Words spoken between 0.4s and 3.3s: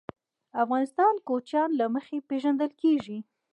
افغانستان د کوچیان له مخې پېژندل کېږي.